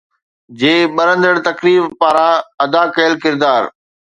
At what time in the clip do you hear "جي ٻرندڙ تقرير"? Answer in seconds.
0.59-1.81